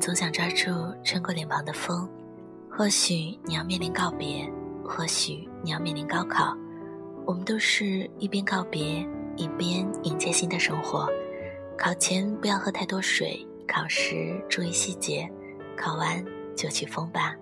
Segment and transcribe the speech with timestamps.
[0.00, 0.70] 总想抓住
[1.04, 2.08] 吹过脸庞的风。
[2.70, 4.50] 或许你要面临告别，
[4.82, 6.56] 或许你要面临高考。
[7.26, 9.06] 我们都是一边告别，
[9.36, 11.06] 一边迎接新的生活。
[11.76, 15.30] 考前不要喝太多水，考时注意细节，
[15.76, 16.24] 考完
[16.56, 17.36] 就去疯吧。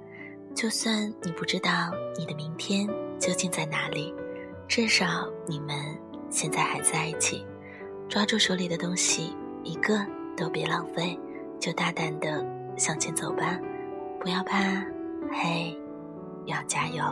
[0.54, 2.88] 就算你不知道你的明天
[3.20, 4.12] 究竟在哪里，
[4.66, 5.76] 至少你们
[6.28, 7.46] 现在还在一起。
[8.08, 10.04] 抓住手里的东西，一个
[10.36, 11.18] 都别浪费，
[11.60, 12.44] 就大胆的
[12.76, 13.58] 向前走吧，
[14.20, 14.58] 不要怕，
[15.30, 15.76] 嘿，
[16.46, 17.02] 要加油！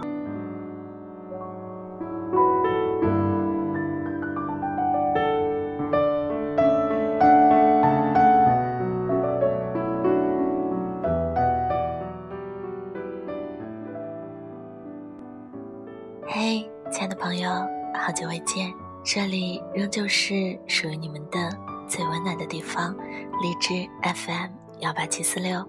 [16.28, 17.50] 嘿，亲爱的朋友，
[17.94, 18.72] 好久未见。
[19.02, 21.48] 这里仍旧是属于你们的
[21.88, 22.94] 最温暖的地方，
[23.40, 25.64] 荔枝 FM 幺八七四六，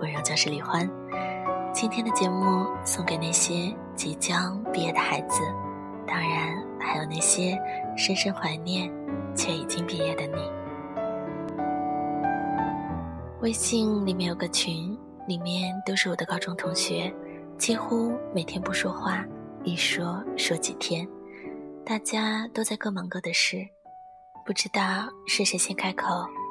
[0.00, 0.88] 我仍旧是李欢。
[1.72, 5.42] 今天的节目送给那些即将毕业的孩子，
[6.06, 7.60] 当然还有那些
[7.96, 8.90] 深深怀念
[9.34, 10.36] 却已经毕业的你。
[13.40, 14.96] 微信里面有个群，
[15.26, 17.12] 里面都是我的高中同学，
[17.58, 19.24] 几乎每天不说话，
[19.64, 21.06] 一说说几天。
[21.84, 23.58] 大家都在各忙各的事，
[24.46, 26.06] 不知道是谁先开口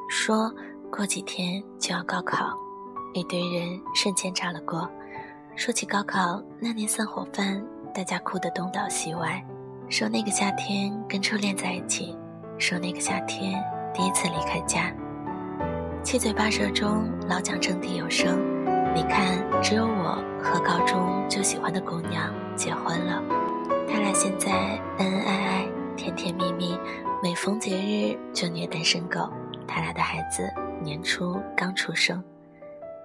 [0.10, 0.52] 说
[0.92, 2.52] 过几天就要高考，
[3.14, 4.90] 一堆人瞬间炸了锅。
[5.56, 7.64] 说起高考那年散伙饭，
[7.94, 9.46] 大家哭得东倒西歪，
[9.90, 12.18] 说那个夏天跟初恋在一起，
[12.58, 13.64] 说那个夏天
[13.94, 14.92] 第一次离开家。
[16.04, 18.40] 七嘴八舌中老蒋掷地有声，
[18.96, 23.22] 你看，只有我和高中就喜欢的姑娘结婚了。
[23.88, 24.52] 他俩现在
[24.98, 26.76] 恩恩爱爱，甜甜蜜蜜，
[27.24, 29.32] 每逢节日就虐单身狗。
[29.66, 30.44] 他俩的孩子
[30.84, 32.22] 年初刚出生，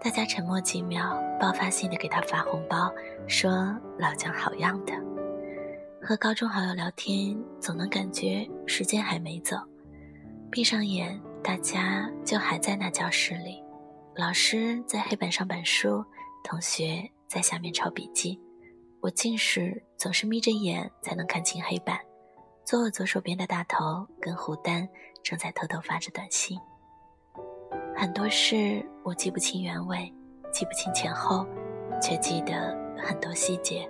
[0.03, 2.93] 大家沉默几秒，爆发性的给他发红包，
[3.29, 4.93] 说老姜好样的。
[6.03, 9.56] 和高中好友聊天，总能感觉时间还没走。
[10.50, 13.62] 闭上眼，大家就还在那教室里，
[14.17, 16.05] 老师在黑板上板书，
[16.43, 18.37] 同学在下面抄笔记。
[19.00, 21.97] 我近视，总是眯着眼才能看清黑板。
[22.69, 24.87] 坐我左手边的大头跟胡丹
[25.23, 26.61] 正在偷偷发着短信。
[27.97, 30.12] 很多事我记不清原委，
[30.53, 31.47] 记不清前后，
[31.99, 33.89] 却记得很多细节。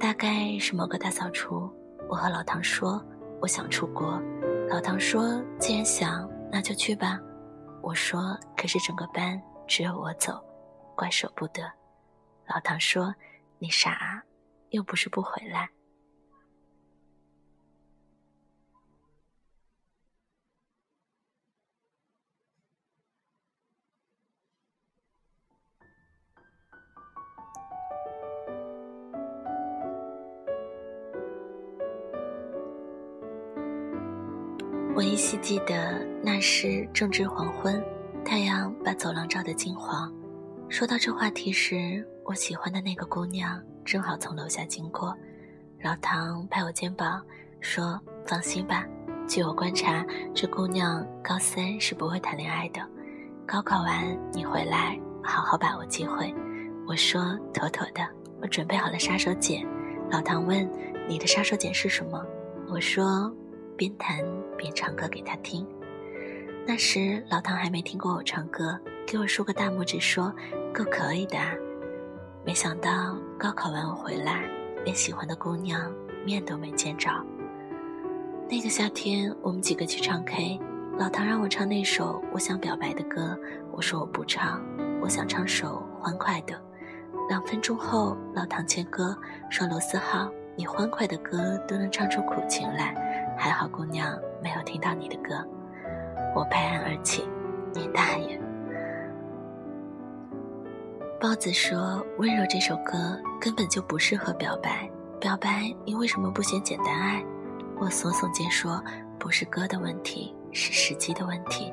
[0.00, 1.70] 大概是某个大扫除，
[2.08, 3.04] 我和老唐说
[3.42, 4.18] 我想出国。
[4.70, 7.20] 老唐说既然想，那就去吧。
[7.82, 10.42] 我说可是整个班只有我走，
[10.96, 11.70] 怪舍不得。
[12.46, 13.14] 老唐说。
[13.60, 14.22] 你傻，
[14.70, 15.68] 又不是不回来。
[34.98, 37.80] 我依稀记得那时正值黄昏，
[38.24, 40.12] 太阳把走廊照得金黄。
[40.68, 45.16] 说到这话题时，我喜欢的那个姑娘正好从楼下经过，
[45.84, 47.24] 老唐拍我肩膀
[47.60, 48.84] 说：“放心吧，
[49.28, 50.04] 据我观察，
[50.34, 52.80] 这姑娘高三是不会谈恋爱的。
[53.46, 56.34] 高考完你回来，好好把握机会。”
[56.88, 58.04] 我说：“妥妥的，
[58.42, 59.64] 我准备好了杀手锏。”
[60.10, 60.68] 老唐问
[61.08, 62.20] ：“你的杀手锏是什么？”
[62.68, 63.32] 我说
[63.78, 64.18] ：“边弹
[64.58, 65.66] 便唱歌给他听。”
[66.66, 70.30] 那时老唐还没听过我唱歌，给我竖个大拇指说
[70.74, 71.38] ：“够可以的。”
[72.44, 74.44] 没想到高考完我回来，
[74.84, 75.90] 连喜欢的姑娘
[76.26, 77.10] 面都没见着。
[78.50, 80.60] 那个夏天，我们几个去唱 K，
[80.98, 83.38] 老唐让我唱那首我想表白的歌，
[83.72, 84.62] 我说我不唱，
[85.00, 86.58] 我想唱首欢快的。
[87.28, 89.14] 两分钟后，老唐切歌
[89.50, 92.94] 说：“罗思浩，你欢快的歌都能唱出苦情来，
[93.38, 95.42] 还好姑娘没有听到你的歌。”
[96.34, 97.26] 我拍案而起
[97.72, 98.38] ：“你大爷！”
[101.20, 104.90] 包子说：“温柔这首歌根本就不适合表白。
[105.20, 107.24] 表白，你为什么不选简单爱？”
[107.80, 108.82] 我耸耸肩说
[109.18, 111.72] ：“不是歌的问题，是时机的问题。”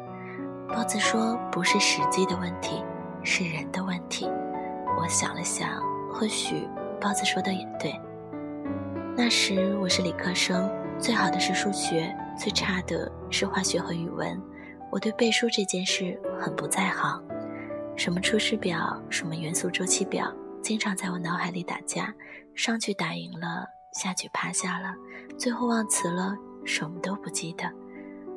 [0.69, 2.83] 包子说：“不是时机的问题，
[3.23, 4.29] 是人的问题。”
[4.97, 5.69] 我想了想，
[6.11, 6.67] 或许
[6.99, 7.93] 包子说的也对。
[9.15, 10.67] 那时我是理科生，
[10.99, 14.41] 最好的是数学，最差的是化学和语文。
[14.91, 17.21] 我对背书这件事很不在行。
[17.95, 20.31] 什么出师表，什么元素周期表，
[20.61, 22.13] 经常在我脑海里打架。
[22.55, 24.93] 上去打赢了，下去趴下了，
[25.37, 26.33] 最后忘词了，
[26.63, 27.69] 什么都不记得。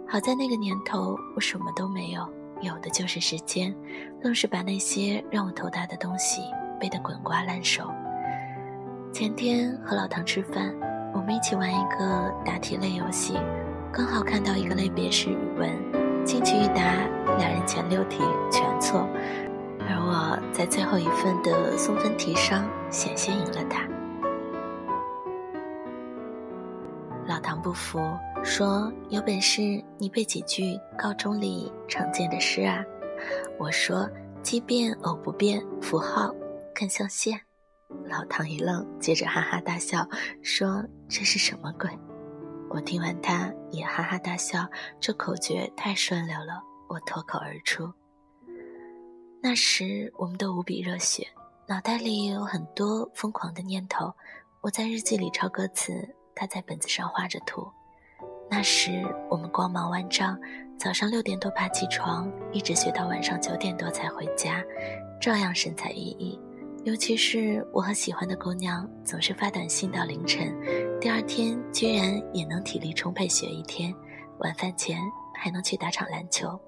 [0.08, 2.28] 好在那个年头我什么都没有，
[2.60, 3.72] 有的就是时间，
[4.20, 6.42] 愣是把那些让我头大的东西
[6.80, 7.88] 背得滚瓜烂熟。
[9.12, 10.74] 前天和老唐吃饭，
[11.14, 13.34] 我们一起玩一个答题类游戏，
[13.92, 16.82] 刚好看到一个类别是语文，进去一答，
[17.36, 19.00] 两人前六题全错，
[19.80, 23.86] 而我在最后一份的送分题上险些赢了他。
[27.26, 27.98] 老唐不服，
[28.42, 29.60] 说：“有本事
[29.98, 32.82] 你背几句高中里常见的诗啊！”
[33.58, 34.08] 我说
[34.42, 36.34] ：“奇变偶不变，符号
[36.74, 37.38] 更像线。”
[38.06, 40.08] 老唐一愣，接着哈哈大笑，
[40.42, 41.90] 说：“这是什么鬼？”
[42.70, 44.66] 我听完，他也哈哈大笑。
[45.00, 47.92] 这口诀太顺溜了，我脱口而出。
[49.42, 51.26] 那时我们都无比热血，
[51.66, 54.12] 脑袋里也有很多疯狂的念头。
[54.60, 56.14] 我在日记里抄歌词。
[56.40, 57.68] 他在本子上画着图。
[58.48, 60.38] 那时我们光芒万丈，
[60.78, 64.62] 早上六点多爬起床，一直学到晚上九点多才回家，
[65.20, 66.38] 照样神采奕奕。
[66.88, 70.58] 尤其是我和喜欢的姑娘，总是发短信到凌晨，
[70.98, 73.94] 第二天居然也能体力充沛学一天，
[74.38, 74.98] 晚饭前
[75.34, 76.58] 还能去打场篮球。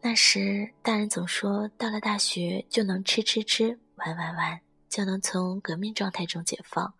[0.00, 6.92] 那时大人总说，到了大学就能吃吃吃，玩玩玩，就能从革命状态中解放。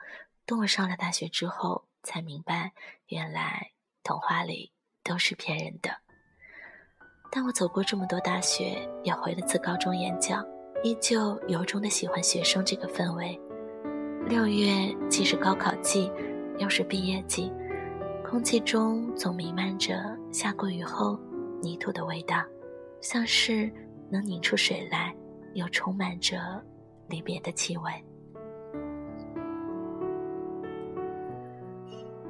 [0.47, 2.73] 等我上了大学之后，才明白，
[3.09, 3.73] 原来
[4.05, 4.71] 童话里
[5.03, 5.91] 都是骗人的。
[7.33, 10.47] 但我走过这么多大学，也回了次高中演讲，
[10.85, 13.41] 依旧由衷的喜欢学生这个氛围。
[14.29, 16.13] 六月既是高考季，
[16.59, 17.51] 又是毕业季，
[18.23, 21.19] 空气中总弥漫着下过雨后
[21.63, 22.45] 泥土的味道，
[23.01, 23.73] 像是
[24.11, 25.15] 能拧出水来，
[25.55, 26.63] 又充满着
[27.09, 27.91] 离别的气味。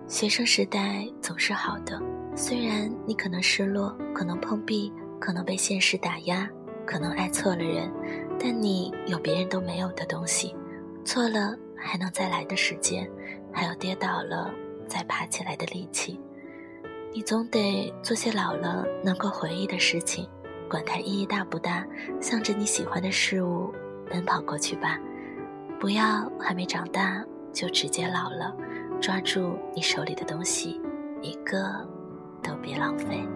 [0.06, 2.00] 学生时代总是好的，
[2.36, 6.48] 虽然你可能失落，可能碰壁，可能被现实打压，
[6.86, 7.90] 可能爱错了人，
[8.38, 10.54] 但你有别人都没有的东西，
[11.04, 13.10] 错了还能再来的时间，
[13.52, 14.52] 还有跌倒了
[14.86, 16.20] 再爬起来的力气。
[17.12, 20.28] 你总得做些老了能够回忆的事情，
[20.68, 21.86] 管它意义大不大，
[22.20, 23.72] 向着你喜欢的事物
[24.10, 24.98] 奔跑过去吧，
[25.78, 28.54] 不要还没长大就直接老了。
[29.00, 30.80] 抓住你手里的东西，
[31.20, 31.86] 一个
[32.42, 33.26] 都别浪费。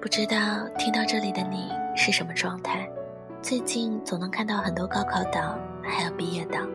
[0.00, 0.36] 不知道
[0.78, 2.88] 听到这里的你是什么状态？
[3.42, 6.66] 最近总能看到很多高考党，还有毕业党，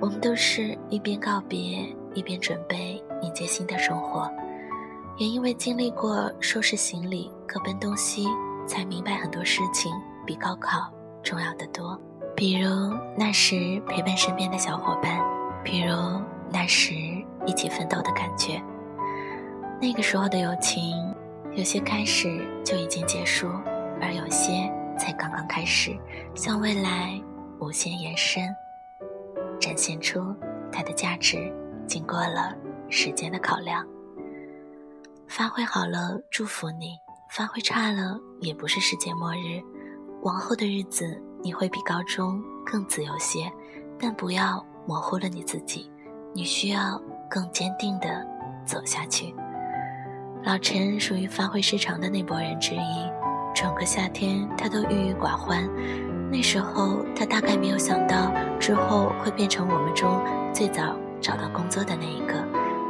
[0.00, 4.26] 我们都是一边告别，一边准备迎接新的生活。
[5.18, 8.26] 也因为经历过收拾行李、各奔东西，
[8.66, 9.92] 才明白很多事情
[10.24, 10.90] 比高考
[11.22, 12.00] 重要的多。
[12.34, 12.70] 比如
[13.14, 15.20] 那时陪伴身边的小伙伴，
[15.62, 15.94] 比如
[16.50, 16.94] 那时
[17.44, 18.58] 一起奋斗的感觉。
[19.78, 21.14] 那个时候的友情，
[21.54, 23.48] 有些开始就已经结束，
[24.00, 25.96] 而有些才刚刚开始，
[26.34, 27.20] 向未来
[27.60, 28.42] 无限延伸，
[29.60, 30.34] 展现出
[30.70, 31.52] 它的价值。
[31.86, 32.56] 经过了
[32.88, 33.86] 时间的考量，
[35.28, 36.96] 发挥好了，祝福你；
[37.30, 39.60] 发挥差了，也不是世界末日。
[40.22, 41.20] 往后的日子。
[41.44, 43.50] 你会比高中更自由些，
[43.98, 45.90] 但不要模糊了你自己。
[46.32, 46.96] 你需要
[47.28, 48.24] 更坚定地
[48.64, 49.34] 走下去。
[50.44, 53.10] 老陈属于发挥失常的那波人之一，
[53.54, 55.68] 整个夏天他都郁郁寡欢。
[56.32, 60.20] 那时候他大概没有想到之后会变成我们中
[60.52, 62.34] 最早找到工作的那一个，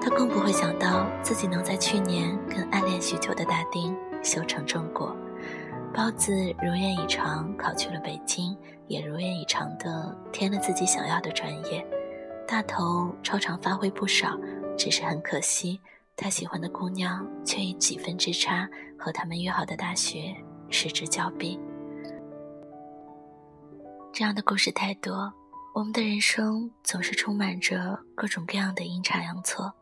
[0.00, 5.14] 他更不会想到自己能在去年跟暗恋许久的大丁修成正果。
[5.92, 6.32] 包子
[6.62, 8.56] 如愿以偿考去了北京，
[8.88, 11.86] 也如愿以偿的填了自己想要的专业。
[12.48, 14.38] 大头超常发挥不少，
[14.78, 15.78] 只是很可惜，
[16.16, 20.34] 他喜欢的姑娘却以几分之差和他们约好的大学
[20.68, 21.58] 失之交臂。
[24.12, 25.32] 这样的故事太多，
[25.74, 29.72] 我们的人生总是充满着各种各样的阴差阳错。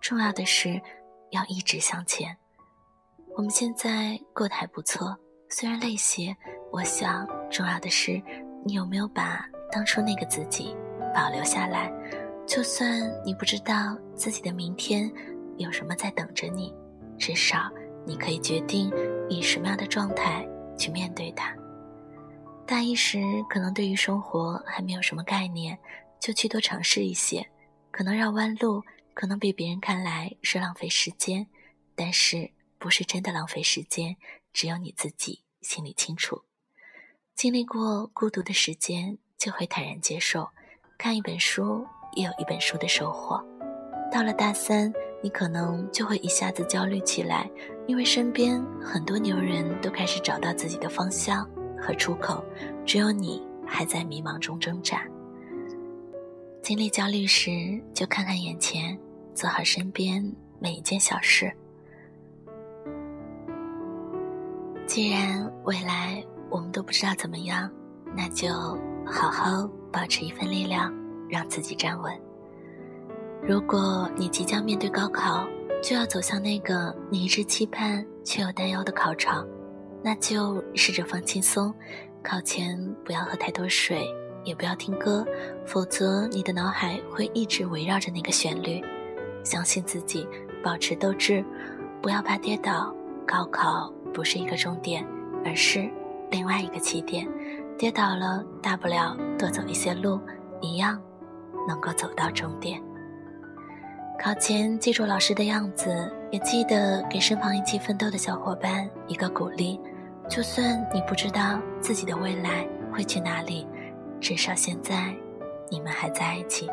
[0.00, 0.80] 重要的是
[1.30, 2.36] 要一直向前。
[3.36, 5.16] 我们现在过得还不错。
[5.48, 6.36] 虽然累些，
[6.72, 8.20] 我想重要的是，
[8.64, 10.76] 你有没有把当初那个自己
[11.14, 11.92] 保留下来？
[12.44, 15.10] 就算你不知道自己的明天
[15.58, 16.74] 有什么在等着你，
[17.18, 17.70] 至少
[18.06, 18.92] 你可以决定
[19.28, 20.46] 以什么样的状态
[20.78, 21.54] 去面对它。
[22.66, 25.78] 大一时可能对于生活还没有什么概念，
[26.20, 27.48] 就去多尝试一些，
[27.90, 28.82] 可能绕弯路，
[29.14, 31.46] 可能被别人看来是浪费时间，
[31.94, 34.16] 但是不是真的浪费时间，
[34.52, 35.42] 只有你自己。
[35.62, 36.42] 心里清楚，
[37.34, 40.48] 经历过孤独的时间，就会坦然接受。
[40.96, 43.44] 看一本书，也有一本书的收获。
[44.16, 47.50] 到了大三，你可能就会一下子焦虑起来，
[47.86, 51.46] 因为身边很多牛人都开始找到自己的方向
[51.78, 52.42] 和出口，
[52.86, 55.06] 只有你还在迷茫中挣扎。
[56.62, 57.50] 经历焦虑时，
[57.92, 58.98] 就看看眼前，
[59.34, 60.24] 做好身边
[60.58, 61.52] 每一件小事。
[64.86, 67.70] 既然未来我们都不知道怎么样，
[68.16, 68.48] 那就
[69.04, 70.90] 好好保持一份力量，
[71.28, 72.25] 让自己站稳。
[73.42, 75.46] 如果你即将面对高考，
[75.82, 79.46] 就要走向那个你一直期盼却又担忧的考场，
[80.02, 81.72] 那就试着放轻松。
[82.22, 84.04] 考前不要喝太多水，
[84.42, 85.24] 也不要听歌，
[85.64, 88.82] 否则你的脑海会一直围绕着那个旋律。
[89.44, 90.26] 相信自己，
[90.60, 91.44] 保持斗志，
[92.02, 92.92] 不要怕跌倒。
[93.24, 95.06] 高考不是一个终点，
[95.44, 95.88] 而是
[96.30, 97.28] 另外一个起点。
[97.78, 100.18] 跌倒了，大不了多走一些路，
[100.60, 101.00] 一样
[101.68, 102.82] 能够走到终点。
[104.18, 109.80] 考前记住老师的样子，也记得给身旁一起奋斗的小伙伴一个鼓励。
[110.28, 113.66] 就算你不知道自己的未来会去哪里，
[114.20, 115.14] 至少现在
[115.70, 116.66] 你们还在一起。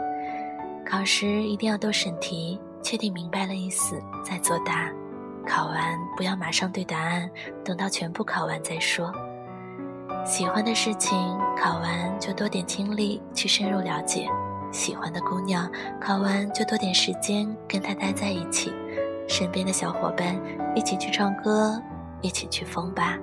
[0.86, 4.90] 考试一定要多审题，确定明白了意思再作答。
[5.46, 7.30] 考完不要马上对答案，
[7.64, 9.14] 等到全部考完再说。
[10.26, 14.28] 喜欢的事情考完就多点精力去深入了解。
[14.74, 18.74] 喜欢的姑娘，考完就多点时间跟她待在一起，
[19.28, 20.36] 身边的小伙伴
[20.76, 21.80] 一起去唱歌，
[22.22, 23.18] 一起去疯吧。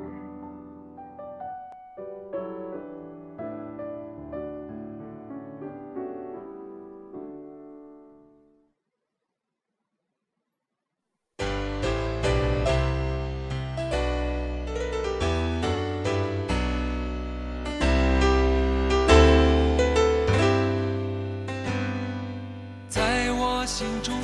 [23.80, 24.14] 心中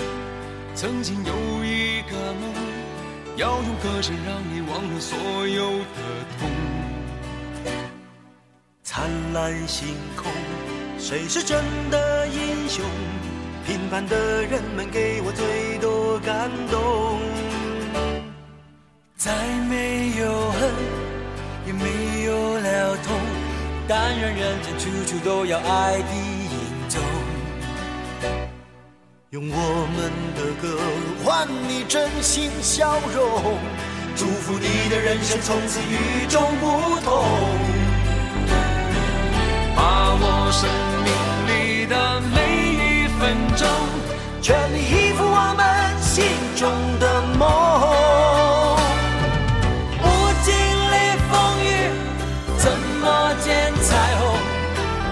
[0.75, 1.32] 曾经有
[1.64, 2.52] 一个梦，
[3.36, 5.16] 要用歌声让你忘了所
[5.48, 6.02] 有的
[6.38, 6.50] 痛。
[8.82, 10.30] 灿烂星空，
[10.98, 12.84] 谁是真的英雄？
[13.66, 17.18] 平凡的人们给我最多感动。
[19.16, 19.32] 再
[19.70, 20.70] 没有恨，
[21.66, 23.18] 也没有了痛，
[23.88, 26.35] 但愿人间处处都有爱的。
[29.36, 30.80] 用我们的歌
[31.22, 33.58] 换你真心笑容，
[34.16, 37.22] 祝福你的人生从此与众不同。
[39.76, 40.66] 把握生
[41.04, 41.12] 命
[41.48, 42.38] 里的每
[42.72, 43.68] 一分钟，
[44.40, 45.66] 全力以赴我们
[46.00, 46.24] 心
[46.56, 47.46] 中的梦。
[50.00, 50.04] 不
[50.46, 50.48] 经
[50.92, 50.96] 历
[51.28, 51.92] 风雨，
[52.56, 54.34] 怎么见彩虹？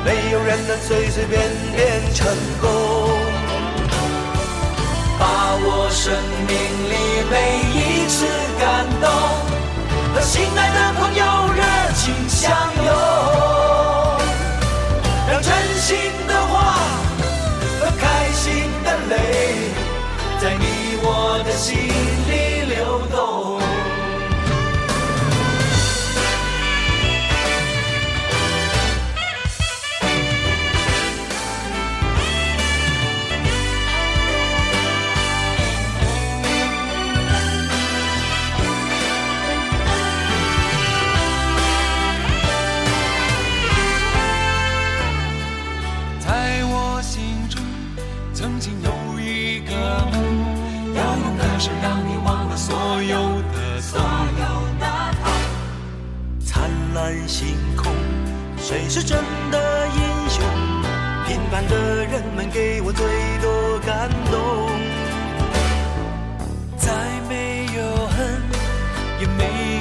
[0.03, 1.43] 没有人能随随便
[1.77, 2.27] 便成
[2.63, 3.24] 功。
[5.95, 6.13] 生
[6.49, 6.55] 命
[6.91, 6.95] 里
[7.31, 7.35] 每
[7.73, 8.27] 一次
[8.59, 9.09] 感动，
[10.13, 11.25] 和心爱的朋友
[11.55, 11.63] 热
[11.95, 12.51] 情相
[12.85, 12.93] 拥，
[15.31, 15.97] 让真心
[16.27, 16.75] 的话
[17.81, 19.71] 和开心的泪，
[20.43, 22.14] 在你我的心。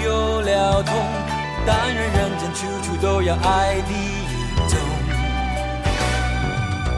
[0.04, 0.94] 有了痛，
[1.66, 4.36] 但愿人间处处都有爱的影
[4.68, 4.78] 踪。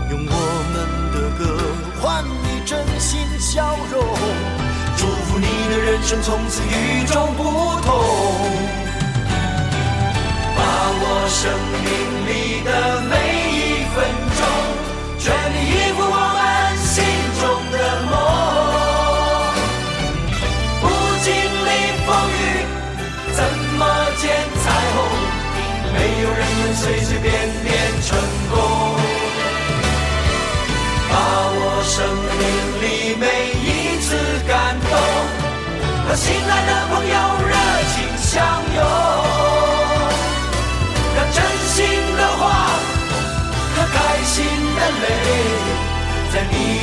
[0.09, 0.33] 用我
[0.71, 0.75] 们
[1.13, 1.41] 的歌
[2.01, 3.93] 换你真心笑容，
[4.97, 7.41] 祝福你的人生从此与众不
[7.81, 7.87] 同。
[10.57, 10.59] 把
[10.97, 11.41] 我生
[11.83, 11.87] 命
[12.27, 12.29] 里
[12.63, 12.69] 的
[13.09, 13.13] 每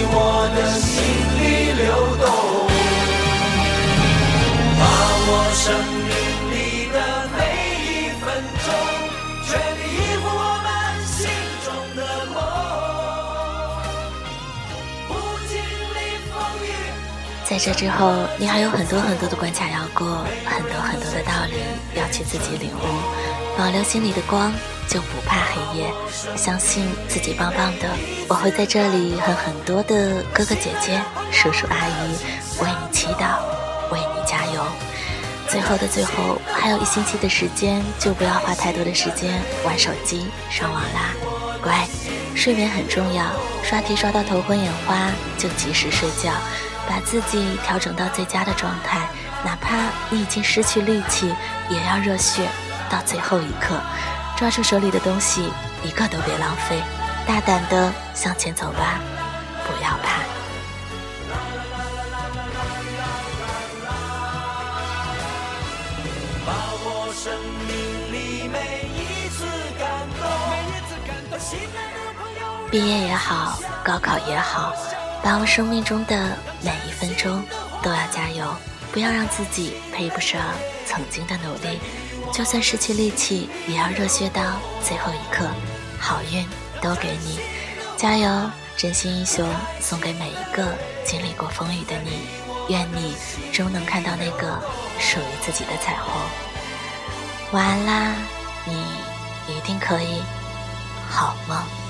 [0.05, 0.17] 我
[0.55, 0.93] 的心
[1.39, 1.43] 里
[1.81, 1.83] 流
[2.19, 2.25] 动，
[4.79, 4.83] 把
[5.29, 5.65] 我生
[17.53, 21.57] 在这之后，你还有很多很多的关卡要过，很多很多的道理
[21.95, 24.51] 要去自己领悟，保留心里的光，
[24.89, 25.93] 就不怕黑夜。
[26.35, 27.91] 相信自己棒棒的，
[28.27, 30.99] 我会在这里和很多的哥哥姐姐、
[31.31, 32.17] 叔叔阿姨
[32.63, 33.37] 为你祈祷，
[33.93, 34.65] 为你加油。
[35.47, 41.13] 最后的最后，还有一星期的时间，就不要花太多的时间玩手机、上网啦。
[41.63, 41.87] 乖，
[42.35, 43.27] 睡眠很重要，
[43.63, 46.33] 刷题刷到头昏眼花就及时睡觉。
[46.89, 49.01] 把自己调整到最佳的状态，
[49.45, 49.77] 哪怕
[50.11, 51.35] 你已经失去力气，
[51.69, 52.49] 也要热血
[52.91, 53.81] 到最后一刻。
[54.37, 55.53] 抓住手里的东西，
[55.85, 56.83] 一个都别浪费，
[57.27, 58.99] 大胆的向前走吧，
[59.65, 60.23] 不要怕。
[72.71, 74.73] 毕业也好，高考也好，
[75.23, 77.43] 把握生命中的每一分钟，
[77.83, 78.45] 都要加油，
[78.91, 80.41] 不要让自己配不上
[80.85, 81.79] 曾经的努力。
[82.33, 84.43] 就算失去力气，也要热血到
[84.83, 85.47] 最后一刻。
[86.00, 86.45] 好运
[86.81, 87.38] 都给你，
[87.97, 88.50] 加油！
[88.75, 89.47] 真心英雄
[89.81, 90.75] 送给每一个
[91.05, 92.26] 经历过风雨的你，
[92.69, 93.14] 愿你
[93.52, 94.59] 终能看到那个
[94.99, 96.12] 属于自己的彩虹。
[97.52, 98.14] 晚安啦，
[98.64, 98.75] 你
[99.55, 100.21] 一定可以，
[101.09, 101.82] 好梦。